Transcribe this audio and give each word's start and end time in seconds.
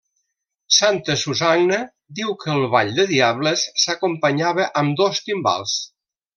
Santasusagna 0.77 1.79
diu 2.21 2.33
que 2.45 2.49
el 2.55 2.65
Ball 2.73 2.91
de 3.01 3.07
Diables 3.13 3.67
s'acompanyava 3.85 4.69
amb 4.85 5.01
dos 5.05 5.25
timbals. 5.31 5.81